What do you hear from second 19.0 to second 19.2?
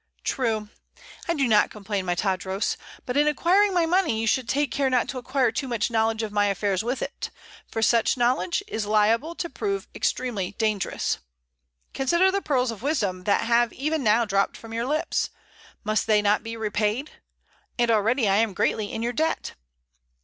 your